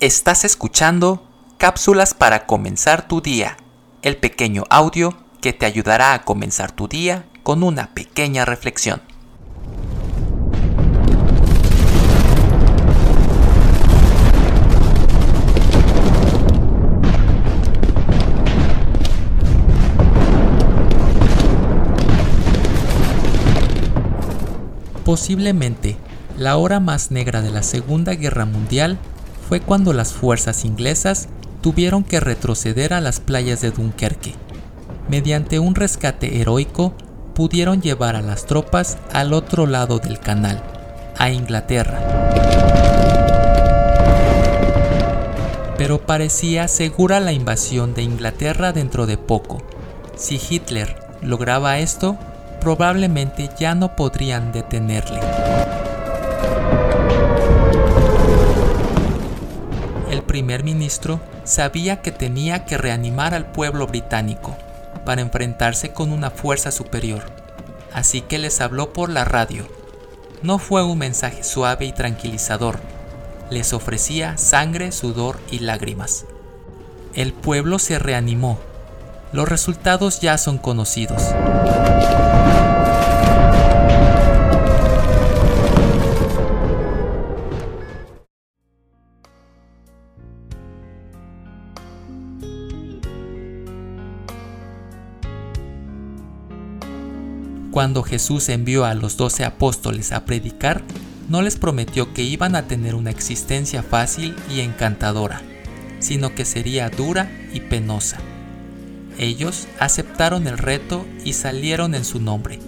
[0.00, 3.58] Estás escuchando Cápsulas para comenzar tu día,
[4.00, 9.02] el pequeño audio que te ayudará a comenzar tu día con una pequeña reflexión.
[25.04, 25.98] Posiblemente
[26.38, 28.98] la hora más negra de la Segunda Guerra Mundial
[29.50, 31.28] fue cuando las fuerzas inglesas
[31.60, 34.32] tuvieron que retroceder a las playas de Dunkerque.
[35.08, 36.94] Mediante un rescate heroico,
[37.34, 40.62] pudieron llevar a las tropas al otro lado del canal,
[41.18, 41.98] a Inglaterra.
[45.76, 49.64] Pero parecía segura la invasión de Inglaterra dentro de poco.
[50.14, 52.16] Si Hitler lograba esto,
[52.60, 55.18] probablemente ya no podrían detenerle.
[60.30, 64.56] Primer ministro sabía que tenía que reanimar al pueblo británico
[65.04, 67.24] para enfrentarse con una fuerza superior,
[67.92, 69.66] así que les habló por la radio.
[70.40, 72.78] No fue un mensaje suave y tranquilizador,
[73.50, 76.26] les ofrecía sangre, sudor y lágrimas.
[77.12, 78.60] El pueblo se reanimó.
[79.32, 81.24] Los resultados ya son conocidos.
[97.70, 100.82] Cuando Jesús envió a los doce apóstoles a predicar,
[101.28, 105.40] no les prometió que iban a tener una existencia fácil y encantadora,
[106.00, 108.18] sino que sería dura y penosa.
[109.18, 112.58] Ellos aceptaron el reto y salieron en su nombre.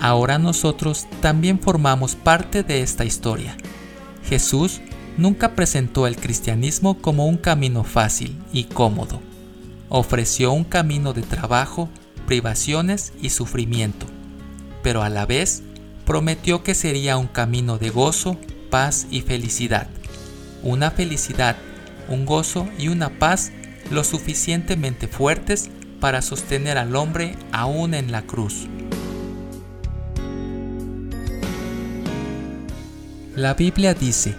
[0.00, 3.56] Ahora nosotros también formamos parte de esta historia.
[4.24, 4.80] Jesús
[5.18, 9.20] nunca presentó el cristianismo como un camino fácil y cómodo.
[9.90, 11.90] Ofreció un camino de trabajo,
[12.26, 14.06] privaciones y sufrimiento,
[14.82, 15.62] pero a la vez
[16.06, 18.38] prometió que sería un camino de gozo,
[18.70, 19.88] paz y felicidad.
[20.62, 21.56] Una felicidad,
[22.08, 23.52] un gozo y una paz
[23.90, 25.68] lo suficientemente fuertes
[26.00, 28.68] para sostener al hombre aún en la cruz.
[33.34, 34.34] La Biblia dice,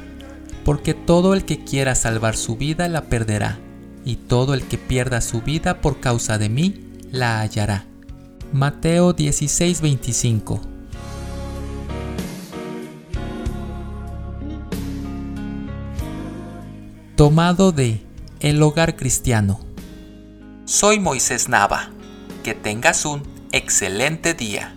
[0.69, 3.57] porque todo el que quiera salvar su vida la perderá,
[4.05, 7.87] y todo el que pierda su vida por causa de mí la hallará.
[8.53, 10.61] Mateo 16:25
[17.15, 18.03] Tomado de
[18.39, 19.61] El Hogar Cristiano.
[20.65, 21.89] Soy Moisés Nava.
[22.43, 24.75] Que tengas un excelente día.